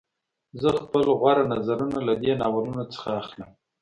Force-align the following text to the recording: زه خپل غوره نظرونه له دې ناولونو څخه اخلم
زه 0.61 0.69
خپل 0.85 1.03
غوره 1.19 1.43
نظرونه 1.53 1.97
له 2.07 2.13
دې 2.23 2.31
ناولونو 2.41 2.83
څخه 2.93 3.09
اخلم 3.21 3.49